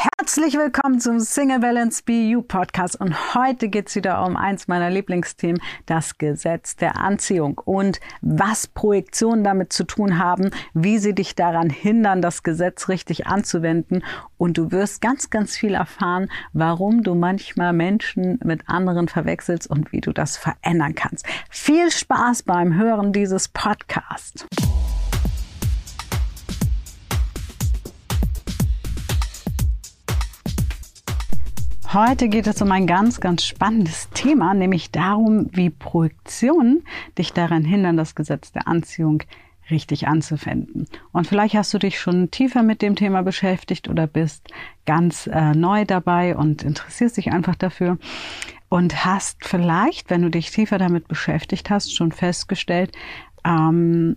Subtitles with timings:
[0.00, 5.60] Herzlich willkommen zum Single Balance You Podcast und heute geht's wieder um eins meiner Lieblingsthemen,
[5.84, 11.68] das Gesetz der Anziehung und was Projektionen damit zu tun haben, wie sie dich daran
[11.68, 14.02] hindern, das Gesetz richtig anzuwenden
[14.38, 19.92] und du wirst ganz, ganz viel erfahren, warum du manchmal Menschen mit anderen verwechselst und
[19.92, 21.26] wie du das verändern kannst.
[21.50, 24.46] Viel Spaß beim Hören dieses Podcasts.
[31.92, 36.84] Heute geht es um ein ganz, ganz spannendes Thema, nämlich darum, wie Projektionen
[37.18, 39.24] dich daran hindern, das Gesetz der Anziehung
[39.72, 40.86] richtig anzuwenden.
[41.10, 44.46] Und vielleicht hast du dich schon tiefer mit dem Thema beschäftigt oder bist
[44.86, 47.98] ganz äh, neu dabei und interessierst dich einfach dafür
[48.68, 52.92] und hast vielleicht, wenn du dich tiefer damit beschäftigt hast, schon festgestellt,
[53.44, 54.16] ähm,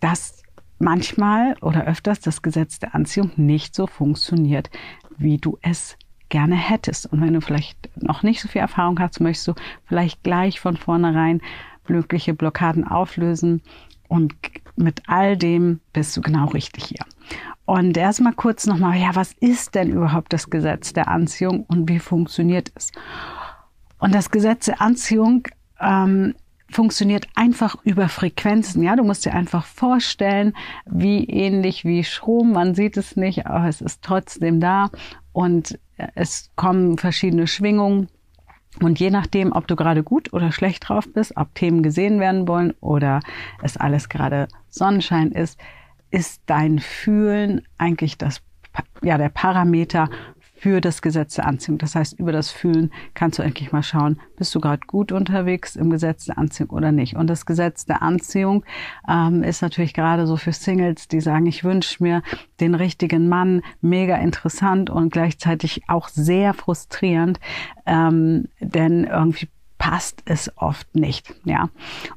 [0.00, 0.42] dass
[0.80, 4.70] manchmal oder öfters das Gesetz der Anziehung nicht so funktioniert,
[5.18, 5.96] wie du es
[6.32, 7.12] gerne hättest.
[7.12, 10.76] Und wenn du vielleicht noch nicht so viel Erfahrung hast, möchtest du vielleicht gleich von
[10.76, 11.42] vornherein
[11.86, 13.62] mögliche Blockaden auflösen.
[14.08, 14.34] Und
[14.74, 17.04] mit all dem bist du genau richtig hier.
[17.66, 21.98] Und erstmal kurz nochmal, ja, was ist denn überhaupt das Gesetz der Anziehung und wie
[21.98, 22.90] funktioniert es?
[23.98, 25.46] Und das Gesetz der Anziehung
[25.80, 26.34] ähm,
[26.72, 28.82] funktioniert einfach über Frequenzen.
[28.82, 30.54] Ja, du musst dir einfach vorstellen,
[30.86, 32.52] wie ähnlich wie Strom.
[32.52, 34.90] Man sieht es nicht, aber es ist trotzdem da
[35.32, 35.78] und
[36.14, 38.08] es kommen verschiedene Schwingungen.
[38.80, 42.48] Und je nachdem, ob du gerade gut oder schlecht drauf bist, ob Themen gesehen werden
[42.48, 43.20] wollen oder
[43.62, 45.60] es alles gerade Sonnenschein ist,
[46.10, 48.40] ist dein Fühlen eigentlich das,
[49.02, 50.08] ja, der Parameter
[50.62, 51.78] für das Gesetz der Anziehung.
[51.78, 55.74] Das heißt, über das Fühlen kannst du endlich mal schauen, bist du gerade gut unterwegs
[55.74, 57.16] im Gesetz der Anziehung oder nicht.
[57.16, 58.64] Und das Gesetz der Anziehung
[59.08, 62.22] ähm, ist natürlich gerade so für Singles, die sagen, ich wünsche mir
[62.60, 67.40] den richtigen Mann, mega interessant und gleichzeitig auch sehr frustrierend,
[67.84, 69.48] ähm, denn irgendwie
[69.82, 71.68] passt es oft nicht, ja.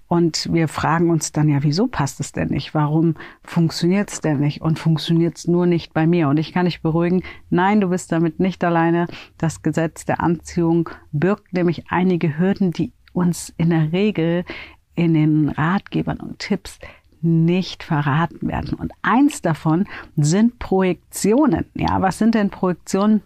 [0.07, 2.75] Und wir fragen uns dann ja, wieso passt es denn nicht?
[2.75, 4.61] Warum funktioniert es denn nicht?
[4.61, 6.29] Und funktioniert es nur nicht bei mir?
[6.29, 9.07] Und ich kann dich beruhigen, nein, du bist damit nicht alleine.
[9.39, 14.45] Das Gesetz der Anziehung birgt nämlich einige Hürden, die uns in der Regel
[14.93, 16.77] in den Ratgebern und Tipps
[17.23, 18.75] nicht verraten werden.
[18.75, 21.65] Und eins davon sind Projektionen.
[21.73, 23.23] Ja, was sind denn Projektionen?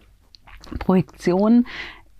[0.78, 1.66] Projektionen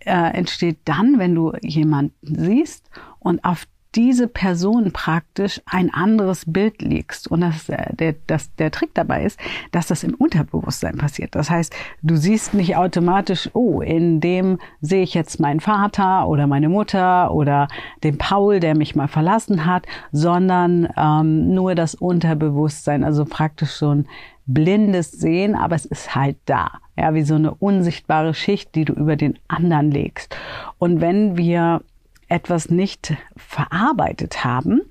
[0.05, 2.89] äh, entsteht dann, wenn du jemanden siehst
[3.19, 7.29] und auf diese Person praktisch ein anderes Bild legst.
[7.29, 9.39] Und das, äh, der, das, der Trick dabei ist,
[9.71, 11.35] dass das im Unterbewusstsein passiert.
[11.35, 16.47] Das heißt, du siehst nicht automatisch, oh, in dem sehe ich jetzt meinen Vater oder
[16.47, 17.67] meine Mutter oder
[18.03, 23.93] den Paul, der mich mal verlassen hat, sondern ähm, nur das Unterbewusstsein, also praktisch so
[23.93, 24.07] ein
[24.53, 26.71] blindes Sehen, aber es ist halt da.
[26.97, 30.35] Ja, wie so eine unsichtbare Schicht, die du über den anderen legst.
[30.77, 31.81] Und wenn wir
[32.27, 34.81] etwas nicht verarbeitet haben,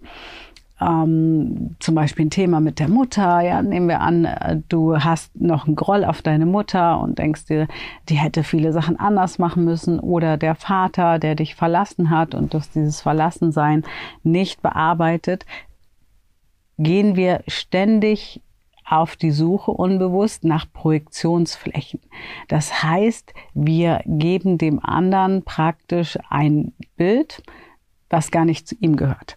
[0.80, 5.38] ähm, zum Beispiel ein Thema mit der Mutter, ja, nehmen wir an, äh, du hast
[5.38, 7.68] noch einen Groll auf deine Mutter und denkst dir,
[8.08, 12.54] die hätte viele Sachen anders machen müssen oder der Vater, der dich verlassen hat und
[12.54, 13.84] du hast dieses Verlassensein
[14.22, 15.44] nicht bearbeitet,
[16.78, 18.40] gehen wir ständig
[18.90, 22.00] auf die Suche unbewusst nach Projektionsflächen.
[22.48, 27.42] Das heißt, wir geben dem anderen praktisch ein Bild,
[28.08, 29.36] was gar nicht zu ihm gehört.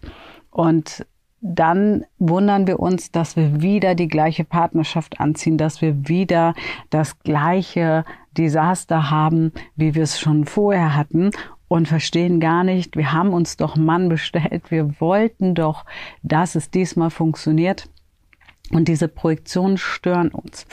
[0.50, 1.06] Und
[1.40, 6.54] dann wundern wir uns, dass wir wieder die gleiche Partnerschaft anziehen, dass wir wieder
[6.90, 11.30] das gleiche Desaster haben, wie wir es schon vorher hatten
[11.68, 15.84] und verstehen gar nicht, wir haben uns doch Mann bestellt, wir wollten doch,
[16.22, 17.88] dass es diesmal funktioniert
[18.74, 20.66] und diese Projektionen stören uns.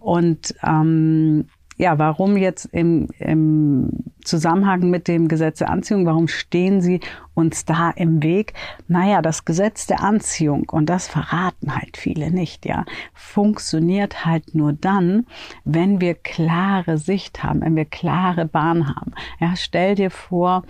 [0.00, 1.46] Und ähm,
[1.78, 3.90] ja, warum jetzt im, im
[4.24, 7.00] Zusammenhang mit dem Gesetz der Anziehung, warum stehen sie
[7.34, 8.54] uns da im Weg?
[8.88, 14.72] Naja, das Gesetz der Anziehung, und das verraten halt viele nicht, ja, funktioniert halt nur
[14.72, 15.26] dann,
[15.64, 19.12] wenn wir klare Sicht haben, wenn wir klare Bahn haben.
[19.38, 20.62] Ja, stell dir vor,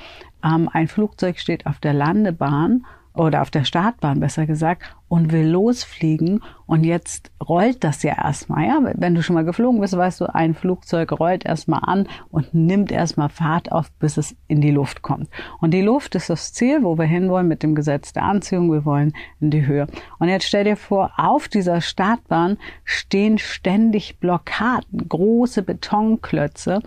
[0.44, 2.84] ähm, ein Flugzeug steht auf der Landebahn
[3.14, 8.66] oder auf der Startbahn besser gesagt und will losfliegen und jetzt rollt das ja erstmal,
[8.66, 8.80] ja.
[8.94, 12.90] Wenn du schon mal geflogen bist, weißt du, ein Flugzeug rollt erstmal an und nimmt
[12.90, 15.28] erstmal Fahrt auf, bis es in die Luft kommt.
[15.60, 18.72] Und die Luft ist das Ziel, wo wir hinwollen mit dem Gesetz der Anziehung.
[18.72, 19.86] Wir wollen in die Höhe.
[20.18, 26.80] Und jetzt stell dir vor, auf dieser Startbahn stehen ständig Blockaden, große Betonklötze.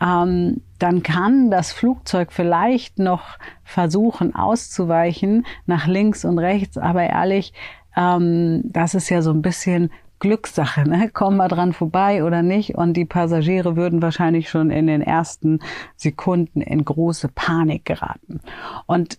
[0.00, 7.52] Ähm, dann kann das Flugzeug vielleicht noch versuchen auszuweichen nach links und rechts, aber ehrlich,
[7.96, 11.08] ähm, das ist ja so ein bisschen Glückssache, ne?
[11.12, 12.74] Kommen wir dran vorbei oder nicht?
[12.76, 15.60] Und die Passagiere würden wahrscheinlich schon in den ersten
[15.96, 18.40] Sekunden in große Panik geraten.
[18.86, 19.18] Und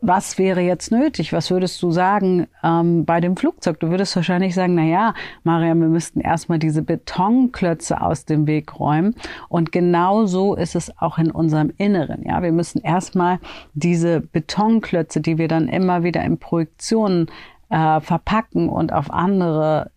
[0.00, 1.32] was wäre jetzt nötig?
[1.32, 3.80] Was würdest du sagen ähm, bei dem Flugzeug?
[3.80, 8.78] Du würdest wahrscheinlich sagen, na ja, Maria, wir müssten erstmal diese Betonklötze aus dem Weg
[8.78, 9.16] räumen.
[9.48, 12.22] Und genau so ist es auch in unserem Inneren.
[12.24, 13.40] Ja, wir müssen erstmal
[13.74, 17.26] diese Betonklötze, die wir dann immer wieder in Projektionen
[17.70, 19.90] äh, verpacken und auf andere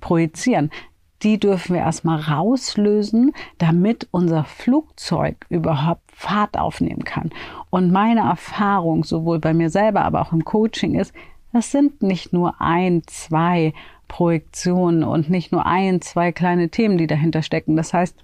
[0.00, 0.70] projizieren,
[1.22, 7.30] die dürfen wir erstmal rauslösen, damit unser Flugzeug überhaupt Fahrt aufnehmen kann.
[7.70, 11.12] Und meine Erfahrung, sowohl bei mir selber, aber auch im Coaching ist,
[11.52, 13.72] das sind nicht nur ein, zwei
[14.06, 17.76] Projektionen und nicht nur ein, zwei kleine Themen, die dahinter stecken.
[17.76, 18.16] Das heißt,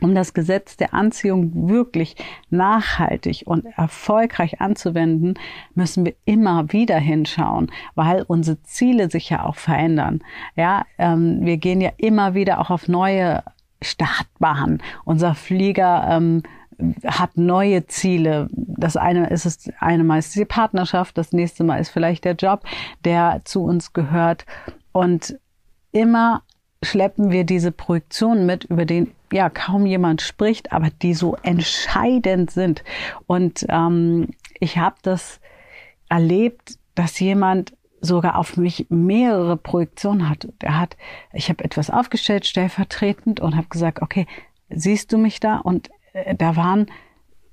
[0.00, 2.16] um das Gesetz der Anziehung wirklich
[2.50, 5.34] nachhaltig und erfolgreich anzuwenden,
[5.74, 10.20] müssen wir immer wieder hinschauen, weil unsere Ziele sich ja auch verändern.
[10.56, 13.42] Ja, ähm, wir gehen ja immer wieder auch auf neue
[13.82, 14.82] Startbahnen.
[15.04, 16.42] Unser Flieger ähm,
[17.04, 18.48] hat neue Ziele.
[18.52, 22.34] Das eine ist es, eine Mal ist die Partnerschaft, das nächste Mal ist vielleicht der
[22.34, 22.64] Job,
[23.04, 24.46] der zu uns gehört.
[24.92, 25.38] Und
[25.92, 26.42] immer
[26.82, 32.50] schleppen wir diese Projektionen mit, über den ja kaum jemand spricht, aber die so entscheidend
[32.50, 32.84] sind.
[33.26, 34.28] Und ähm,
[34.58, 35.40] ich habe das
[36.08, 40.48] erlebt, dass jemand sogar auf mich mehrere Projektionen hat.
[40.60, 40.96] Er hat,
[41.32, 44.26] ich habe etwas aufgestellt stellvertretend und habe gesagt, okay,
[44.70, 45.58] siehst du mich da?
[45.58, 46.86] Und äh, da waren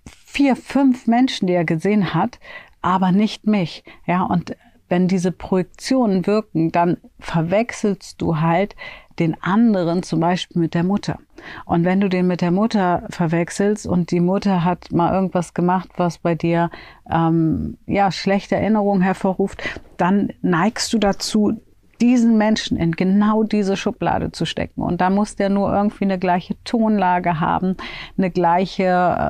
[0.06, 2.40] vier, fünf Menschen, die er gesehen hat,
[2.82, 3.84] aber nicht mich.
[4.06, 4.56] Ja, und
[4.90, 8.76] wenn diese Projektionen wirken, dann verwechselst du halt
[9.20, 11.20] den anderen zum Beispiel mit der Mutter.
[11.66, 15.90] Und wenn du den mit der Mutter verwechselst und die Mutter hat mal irgendwas gemacht,
[15.98, 16.70] was bei dir
[17.10, 19.62] ähm, ja schlechte Erinnerungen hervorruft,
[19.98, 21.60] dann neigst du dazu,
[22.02, 24.82] diesen Menschen in genau diese Schublade zu stecken.
[24.82, 27.76] Und da muss der nur irgendwie eine gleiche Tonlage haben,
[28.18, 28.84] eine gleiche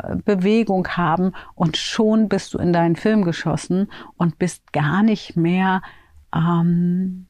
[0.03, 5.37] äh, Bewegung haben und schon bist du in deinen Film geschossen und bist gar nicht
[5.37, 5.81] mehr,
[6.35, 7.27] ähm,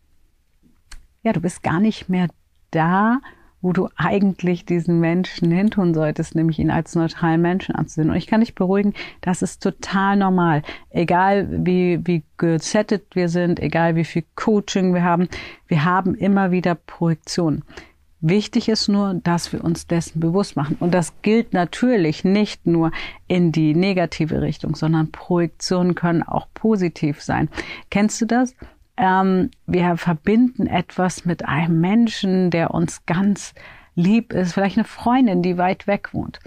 [1.23, 2.27] ja, du bist gar nicht mehr
[2.71, 3.19] da,
[3.61, 8.11] wo du eigentlich diesen Menschen hintun solltest, nämlich ihn als neutralen Menschen anzusehen.
[8.11, 10.61] Und ich kann dich beruhigen, das ist total normal.
[10.89, 15.27] Egal wie, wie gesettet wir sind, egal wie viel Coaching wir haben,
[15.67, 17.63] wir haben immer wieder Projektionen.
[18.19, 20.75] Wichtig ist nur, dass wir uns dessen bewusst machen.
[20.79, 22.91] Und das gilt natürlich nicht nur
[23.27, 27.49] in die negative Richtung, sondern Projektionen können auch positiv sein.
[27.91, 28.55] Kennst du das?
[28.97, 33.53] Ähm, wir verbinden etwas mit einem Menschen, der uns ganz
[33.95, 36.39] lieb ist, vielleicht eine Freundin, die weit weg wohnt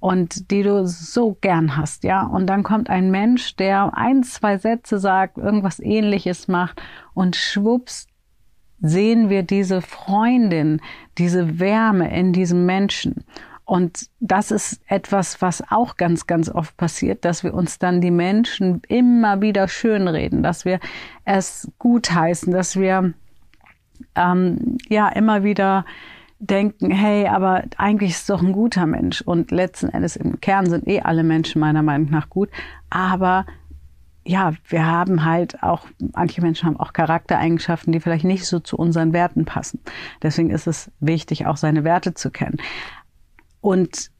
[0.00, 2.22] und die du so gern hast, ja.
[2.22, 6.80] Und dann kommt ein Mensch, der ein, zwei Sätze sagt, irgendwas ähnliches macht
[7.14, 8.06] und schwupps
[8.80, 10.80] sehen wir diese Freundin,
[11.18, 13.24] diese Wärme in diesem Menschen.
[13.68, 18.10] Und das ist etwas, was auch ganz, ganz oft passiert, dass wir uns dann die
[18.10, 20.80] Menschen immer wieder schönreden, dass wir
[21.26, 23.12] es gutheißen, dass wir
[24.14, 25.84] ähm, ja immer wieder
[26.38, 29.20] denken, hey, aber eigentlich ist doch ein guter Mensch.
[29.20, 32.48] Und letzten Endes im Kern sind eh alle Menschen meiner Meinung nach gut.
[32.88, 33.44] Aber
[34.24, 38.76] ja, wir haben halt auch, manche Menschen haben auch Charaktereigenschaften, die vielleicht nicht so zu
[38.76, 39.80] unseren Werten passen.
[40.22, 42.58] Deswegen ist es wichtig, auch seine Werte zu kennen.
[43.68, 44.10] Und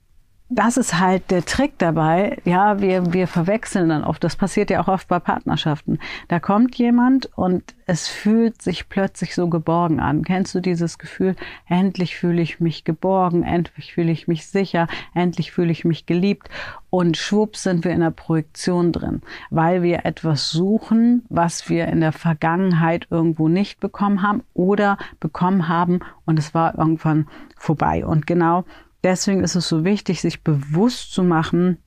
[0.51, 2.37] das ist halt der Trick dabei.
[2.45, 4.23] Ja, wir, wir verwechseln dann oft.
[4.23, 5.99] Das passiert ja auch oft bei Partnerschaften.
[6.29, 10.23] Da kommt jemand und es fühlt sich plötzlich so geborgen an.
[10.23, 11.35] Kennst du dieses Gefühl?
[11.67, 13.43] Endlich fühle ich mich geborgen.
[13.43, 14.87] Endlich fühle ich mich sicher.
[15.15, 16.51] Endlich fühle ich mich geliebt.
[16.91, 22.01] Und schwupps sind wir in der Projektion drin, weil wir etwas suchen, was wir in
[22.01, 28.05] der Vergangenheit irgendwo nicht bekommen haben oder bekommen haben und es war irgendwann vorbei.
[28.05, 28.65] Und genau
[29.03, 31.79] deswegen ist es so wichtig, sich bewusst zu machen,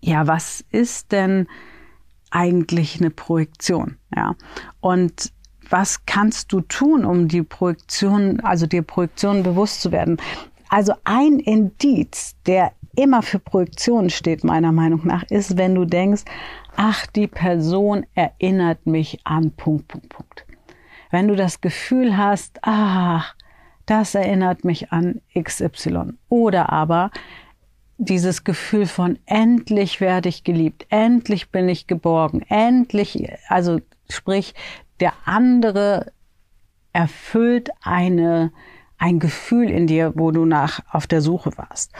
[0.00, 1.46] ja, was ist denn
[2.30, 3.96] eigentlich eine Projektion?
[4.14, 4.34] Ja.
[4.80, 5.32] Und
[5.68, 10.18] was kannst du tun, um die Projektion, also dir Projektionen bewusst zu werden?
[10.68, 16.22] Also ein Indiz, der immer für Projektionen steht, meiner Meinung nach, ist, wenn du denkst,
[16.76, 20.46] ach, die Person erinnert mich an Punkt, Punkt, Punkt.
[21.10, 23.34] Wenn du das Gefühl hast, ach,
[23.86, 26.14] das erinnert mich an XY.
[26.28, 27.10] Oder aber
[27.98, 34.54] dieses Gefühl von endlich werde ich geliebt, endlich bin ich geborgen, endlich, also sprich,
[35.00, 36.12] der andere
[36.92, 38.52] erfüllt eine,
[38.98, 41.92] ein Gefühl in dir, wo du nach auf der Suche warst.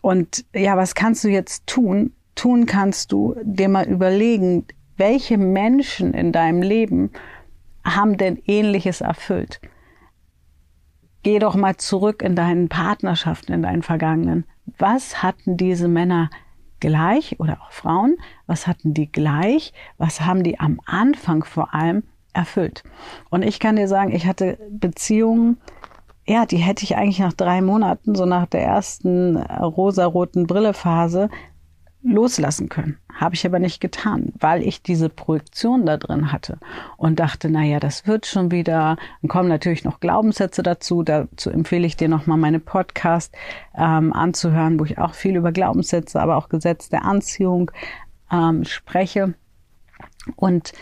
[0.00, 2.12] Und ja, was kannst du jetzt tun?
[2.34, 7.10] Tun kannst du dir mal überlegen, welche Menschen in deinem Leben
[7.84, 9.60] haben denn ähnliches erfüllt?
[11.24, 14.44] Geh doch mal zurück in deinen Partnerschaften, in deinen vergangenen.
[14.78, 16.30] Was hatten diese Männer
[16.78, 18.16] gleich oder auch Frauen?
[18.46, 19.72] Was hatten die gleich?
[19.98, 22.84] Was haben die am Anfang vor allem erfüllt?
[23.30, 25.58] Und ich kann dir sagen, ich hatte Beziehungen,
[26.26, 31.28] ja, die hätte ich eigentlich nach drei Monaten, so nach der ersten rosaroten Brillephase,
[32.04, 32.98] loslassen können.
[33.12, 36.58] Habe ich aber nicht getan, weil ich diese Projektion da drin hatte
[36.96, 38.96] und dachte, na ja, das wird schon wieder.
[39.22, 41.02] Dann kommen natürlich noch Glaubenssätze dazu.
[41.02, 43.34] Dazu empfehle ich dir nochmal meine Podcast
[43.76, 47.70] ähm, anzuhören, wo ich auch viel über Glaubenssätze, aber auch Gesetz der Anziehung
[48.30, 49.34] ähm, spreche.
[50.36, 50.72] Und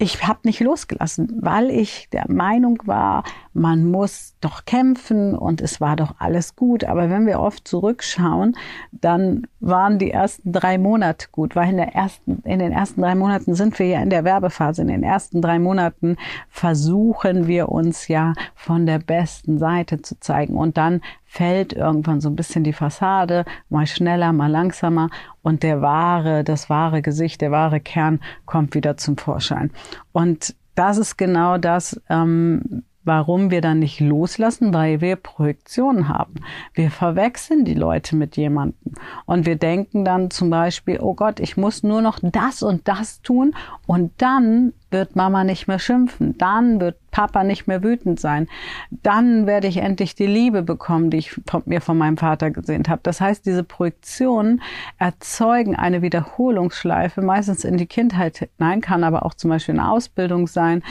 [0.00, 5.80] ich habe nicht losgelassen, weil ich der Meinung war, man muss doch kämpfen und es
[5.80, 6.84] war doch alles gut.
[6.84, 8.56] Aber wenn wir oft zurückschauen,
[8.92, 13.16] dann waren die ersten drei Monate gut, weil in, der ersten, in den ersten drei
[13.16, 14.82] Monaten sind wir ja in der Werbephase.
[14.82, 16.16] In den ersten drei Monaten
[16.48, 22.28] versuchen wir uns ja von der besten Seite zu zeigen und dann fällt irgendwann so
[22.28, 25.10] ein bisschen die Fassade, mal schneller, mal langsamer
[25.42, 29.70] und der wahre, das wahre Gesicht, der wahre Kern kommt wieder zum Vorschein.
[30.12, 36.34] Und das ist genau das, ähm, warum wir dann nicht loslassen, weil wir Projektionen haben.
[36.74, 38.92] Wir verwechseln die Leute mit jemandem
[39.24, 43.20] und wir denken dann zum Beispiel, oh Gott, ich muss nur noch das und das
[43.22, 43.54] tun
[43.86, 48.48] und dann wird Mama nicht mehr schimpfen, dann wird Papa nicht mehr wütend sein,
[48.90, 52.84] dann werde ich endlich die Liebe bekommen, die ich von mir von meinem Vater gesehen
[52.88, 53.00] habe.
[53.02, 54.62] Das heißt, diese Projektionen
[54.98, 60.46] erzeugen eine Wiederholungsschleife, meistens in die Kindheit hinein, kann aber auch zum Beispiel eine Ausbildung
[60.46, 60.82] sein,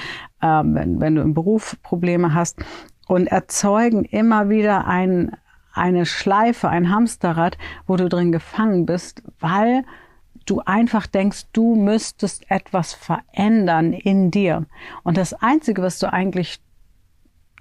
[0.42, 2.64] äh, wenn, wenn du im Beruf Probleme hast
[3.08, 5.36] und erzeugen immer wieder ein,
[5.74, 9.84] eine Schleife, ein Hamsterrad, wo du drin gefangen bist, weil
[10.50, 14.66] du einfach denkst, du müsstest etwas verändern in dir.
[15.04, 16.60] Und das Einzige, was du eigentlich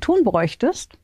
[0.00, 0.98] tun bräuchtest,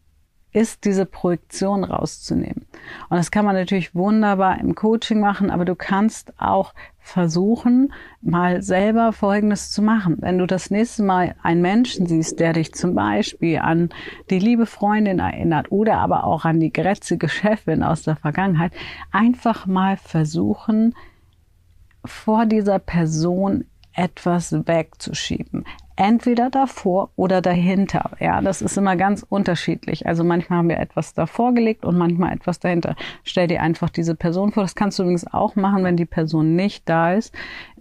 [0.52, 2.66] ist diese Projektion rauszunehmen.
[3.08, 8.62] Und das kann man natürlich wunderbar im Coaching machen, aber du kannst auch versuchen, mal
[8.62, 10.18] selber Folgendes zu machen.
[10.20, 13.88] Wenn du das nächste Mal einen Menschen siehst, der dich zum Beispiel an
[14.28, 18.72] die liebe Freundin erinnert oder aber auch an die grätzige Chefin aus der Vergangenheit,
[19.10, 20.94] einfach mal versuchen,
[22.04, 25.64] vor dieser Person etwas wegzuschieben.
[25.94, 28.12] Entweder davor oder dahinter.
[28.18, 30.06] Ja, das ist immer ganz unterschiedlich.
[30.06, 32.97] Also manchmal haben wir etwas davor gelegt und manchmal etwas dahinter.
[33.25, 34.62] Stell dir einfach diese Person vor.
[34.62, 37.35] Das kannst du übrigens auch machen, wenn die Person nicht da ist.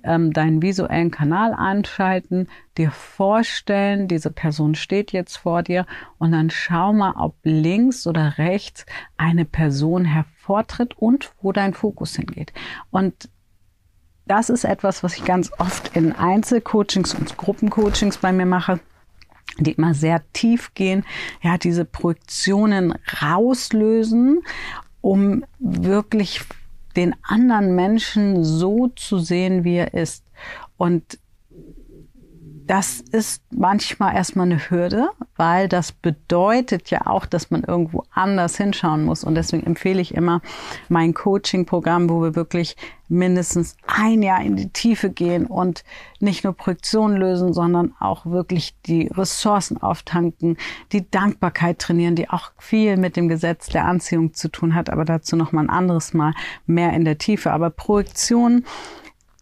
[0.04, 2.48] Ähm, deinen visuellen Kanal einschalten,
[2.78, 5.86] dir vorstellen, diese Person steht jetzt vor dir
[6.18, 8.86] und dann schau mal, ob links oder rechts
[9.16, 12.52] eine Person hervortritt und wo dein Fokus hingeht.
[12.90, 13.30] Und
[14.32, 18.80] das ist etwas, was ich ganz oft in Einzelcoachings und Gruppencoachings bei mir mache
[19.58, 21.04] die immer sehr tief gehen,
[21.42, 24.42] ja, diese Projektionen rauslösen,
[25.02, 26.42] um wirklich
[26.96, 30.24] den anderen Menschen so zu sehen, wie er ist.
[30.78, 31.20] Und
[32.72, 38.56] das ist manchmal erstmal eine Hürde, weil das bedeutet ja auch, dass man irgendwo anders
[38.56, 39.26] hinschauen muss.
[39.26, 40.42] Und deswegen empfehle ich immer
[40.88, 42.78] mein Coaching-Programm, wo wir wirklich
[43.10, 45.84] mindestens ein Jahr in die Tiefe gehen und
[46.22, 50.56] nicht nur Projektionen lösen, sondern auch wirklich die Ressourcen auftanken,
[50.94, 55.04] die Dankbarkeit trainieren, die auch viel mit dem Gesetz der Anziehung zu tun hat, aber
[55.04, 56.34] dazu noch mal ein anderes Mal
[56.68, 57.52] mehr in der Tiefe.
[57.52, 58.66] Aber Projektionen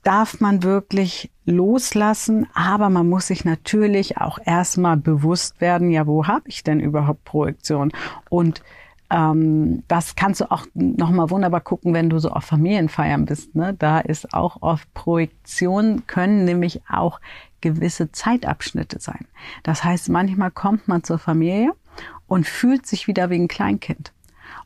[0.09, 6.25] darf man wirklich loslassen, aber man muss sich natürlich auch erstmal bewusst werden, ja, wo
[6.25, 7.91] habe ich denn überhaupt Projektion?
[8.27, 8.63] Und
[9.11, 13.53] ähm, das kannst du auch nochmal wunderbar gucken, wenn du so auf Familienfeiern bist.
[13.53, 13.75] Ne?
[13.77, 17.21] Da ist auch oft Projektion, können nämlich auch
[17.61, 19.27] gewisse Zeitabschnitte sein.
[19.61, 21.73] Das heißt, manchmal kommt man zur Familie
[22.25, 24.11] und fühlt sich wieder wie ein Kleinkind.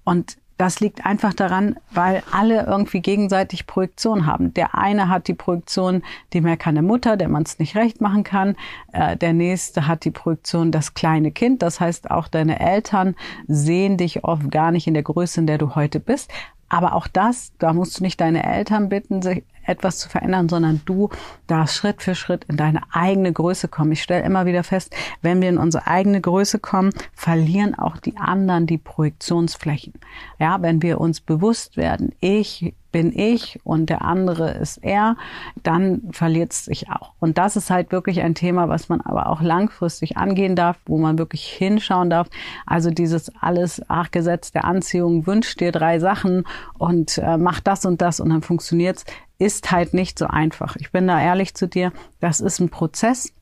[0.05, 4.53] Und das liegt einfach daran, weil alle irgendwie gegenseitig Projektion haben.
[4.53, 8.24] Der eine hat die Projektion, die mehr keine Mutter, der man es nicht recht machen
[8.24, 8.55] kann.
[8.91, 11.62] Äh, der nächste hat die Projektion, das kleine Kind.
[11.62, 13.15] Das heißt, auch deine Eltern
[13.48, 16.31] sehen dich oft gar nicht in der Größe, in der du heute bist.
[16.69, 20.82] Aber auch das, da musst du nicht deine Eltern bitten, sich etwas zu verändern, sondern
[20.86, 21.10] du
[21.48, 23.91] darfst Schritt für Schritt in deine eigene Größe kommen.
[23.91, 28.17] Ich stelle immer wieder fest, wenn wir in unsere eigene Größe kommen, verlieren auch die
[28.17, 29.93] anderen die Projektionsflächen.
[30.39, 35.17] Ja, wenn wir uns bewusst werden, ich bin ich und der andere ist er,
[35.63, 37.12] dann verliert es sich auch.
[37.20, 40.98] Und das ist halt wirklich ein Thema, was man aber auch langfristig angehen darf, wo
[40.98, 42.29] man wirklich hinschauen darf.
[42.65, 46.46] Also dieses alles, ach, Gesetz der Anziehung, wünscht dir drei Sachen
[46.77, 49.03] und äh, mach das und das und dann funktioniert's,
[49.40, 50.75] ist halt nicht so einfach.
[50.78, 53.34] Ich bin da ehrlich zu dir, das ist ein Prozess.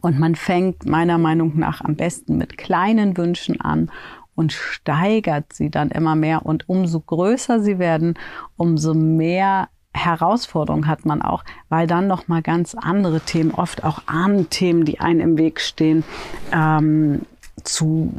[0.00, 3.90] Und man fängt meiner Meinung nach am besten mit kleinen Wünschen an
[4.34, 6.46] und steigert sie dann immer mehr.
[6.46, 8.14] Und umso größer sie werden,
[8.56, 14.02] umso mehr Herausforderung hat man auch, weil dann noch mal ganz andere Themen, oft auch
[14.06, 16.02] Ahnenthemen, die einem im Weg stehen,
[16.52, 17.22] ähm,
[17.62, 18.12] zu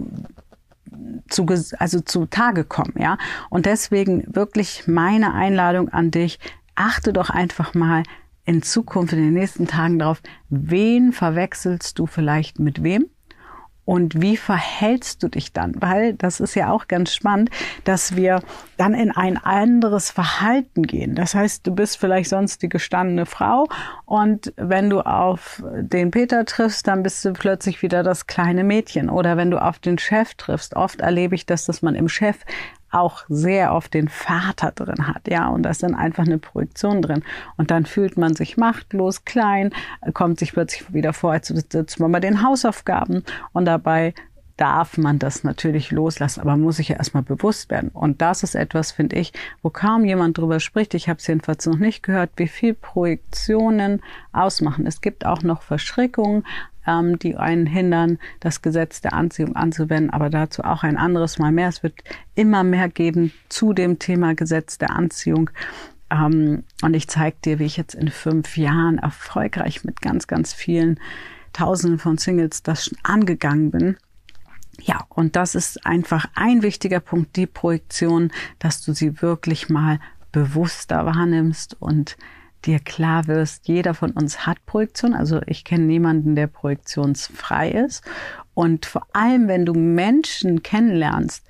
[1.30, 1.46] zu,
[1.78, 3.18] also zu Tage kommen, ja.
[3.50, 6.40] Und deswegen wirklich meine Einladung an dich,
[6.76, 8.04] achte doch einfach mal
[8.46, 13.08] in Zukunft, in den nächsten Tagen darauf, wen verwechselst du vielleicht mit wem?
[13.86, 15.74] Und wie verhältst du dich dann?
[15.80, 17.52] Weil das ist ja auch ganz spannend,
[17.84, 18.42] dass wir
[18.78, 21.14] dann in ein anderes Verhalten gehen.
[21.14, 23.68] Das heißt, du bist vielleicht sonst die gestandene Frau
[24.06, 29.08] und wenn du auf den Peter triffst, dann bist du plötzlich wieder das kleine Mädchen.
[29.08, 32.38] Oder wenn du auf den Chef triffst, oft erlebe ich das, dass man im Chef
[32.96, 37.02] auch sehr oft den Vater drin hat, ja, und da ist dann einfach eine Projektion
[37.02, 37.24] drin.
[37.58, 39.72] Und dann fühlt man sich machtlos, klein,
[40.14, 43.24] kommt sich plötzlich wieder vor, als sitzt man bei den Hausaufgaben
[43.54, 44.14] und dabei
[44.58, 47.90] darf man das natürlich loslassen, aber muss sich ja erstmal bewusst werden.
[47.90, 50.94] Und das ist etwas, finde ich, wo kaum jemand drüber spricht.
[50.94, 54.88] Ich habe es jedenfalls noch nicht gehört, wie viel Projektionen ausmachen.
[54.88, 56.46] Es gibt auch noch Verschreckungen,
[56.88, 61.52] ähm, die einen hindern, das Gesetz der Anziehung anzuwenden, aber dazu auch ein anderes Mal
[61.52, 61.68] mehr.
[61.68, 61.96] Es wird
[62.36, 65.50] immer mehr geben zu dem Thema Gesetz der Anziehung.
[66.10, 70.54] Ähm, und ich zeige dir, wie ich jetzt in fünf Jahren erfolgreich mit ganz, ganz
[70.54, 71.00] vielen
[71.52, 73.98] Tausenden von Singles das schon angegangen bin.
[74.82, 80.00] Ja, und das ist einfach ein wichtiger Punkt, die Projektion, dass du sie wirklich mal
[80.32, 82.18] bewusster wahrnimmst und
[82.66, 85.14] dir klar wirst, jeder von uns hat Projektion.
[85.14, 88.04] Also ich kenne niemanden, der projektionsfrei ist.
[88.54, 91.46] Und vor allem, wenn du Menschen kennenlernst,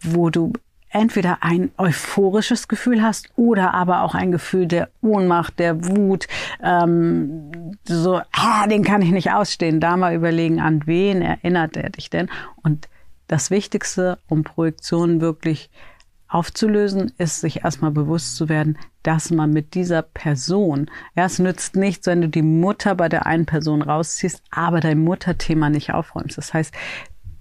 [0.00, 0.52] wo du
[0.96, 6.26] entweder ein euphorisches Gefühl hast oder aber auch ein Gefühl der Ohnmacht, der Wut,
[6.62, 9.78] ähm, so, ah, den kann ich nicht ausstehen.
[9.78, 12.30] Da mal überlegen, an wen erinnert er dich denn?
[12.62, 12.88] Und
[13.28, 15.70] das Wichtigste, um Projektionen wirklich
[16.28, 21.76] aufzulösen, ist sich erstmal bewusst zu werden, dass man mit dieser Person, ja, es nützt
[21.76, 26.38] nichts, wenn du die Mutter bei der einen Person rausziehst, aber dein Mutterthema nicht aufräumst.
[26.38, 26.74] Das heißt,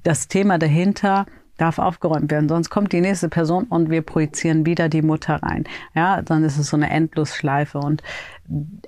[0.03, 1.25] das Thema dahinter
[1.57, 5.65] darf aufgeräumt werden, sonst kommt die nächste Person und wir projizieren wieder die Mutter rein.
[5.93, 8.03] Ja, dann ist es so eine Endlosschleife und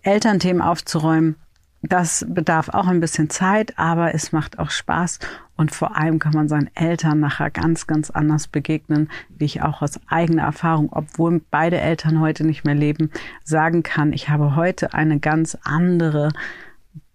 [0.03, 1.35] Elternthemen aufzuräumen,
[1.83, 5.19] das bedarf auch ein bisschen Zeit, aber es macht auch Spaß
[5.55, 9.81] und vor allem kann man seinen Eltern nachher ganz, ganz anders begegnen, wie ich auch
[9.81, 13.11] aus eigener Erfahrung, obwohl beide Eltern heute nicht mehr leben,
[13.43, 16.31] sagen kann, ich habe heute eine ganz andere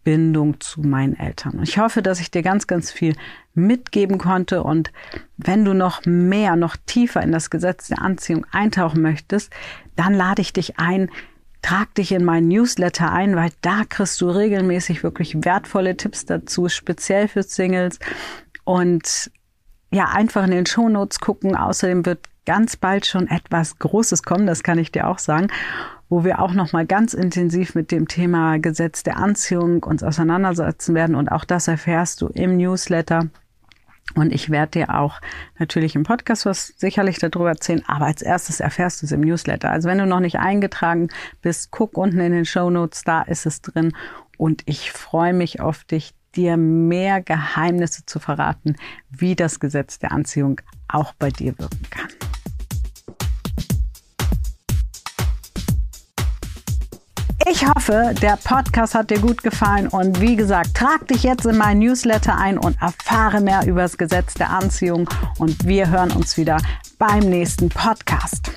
[0.04, 1.60] Bindung zu meinen Eltern.
[1.62, 3.14] Ich hoffe, dass ich dir ganz, ganz viel
[3.54, 4.92] mitgeben konnte und
[5.36, 9.52] wenn du noch mehr, noch tiefer in das Gesetz der Anziehung eintauchen möchtest,
[9.96, 11.10] dann lade ich dich ein,
[11.62, 16.68] Trag dich in meinen Newsletter ein, weil da kriegst du regelmäßig wirklich wertvolle Tipps dazu,
[16.68, 18.00] speziell für Singles.
[18.64, 19.30] Und
[19.92, 21.54] ja, einfach in den Shownotes gucken.
[21.54, 25.46] Außerdem wird ganz bald schon etwas Großes kommen, das kann ich dir auch sagen,
[26.08, 30.96] wo wir auch noch mal ganz intensiv mit dem Thema Gesetz der Anziehung uns auseinandersetzen
[30.96, 33.28] werden und auch das erfährst du im Newsletter.
[34.14, 35.20] Und ich werde dir auch
[35.58, 39.70] natürlich im Podcast was sicherlich darüber erzählen, aber als erstes erfährst du es im Newsletter.
[39.70, 41.08] Also wenn du noch nicht eingetragen
[41.40, 43.92] bist, guck unten in den Show Notes, da ist es drin.
[44.36, 48.76] Und ich freue mich auf dich, dir mehr Geheimnisse zu verraten,
[49.10, 52.21] wie das Gesetz der Anziehung auch bei dir wirken kann.
[57.50, 61.56] Ich hoffe, der Podcast hat dir gut gefallen und wie gesagt, trag dich jetzt in
[61.56, 66.36] mein Newsletter ein und erfahre mehr über das Gesetz der Anziehung und wir hören uns
[66.36, 66.58] wieder
[66.98, 68.52] beim nächsten Podcast.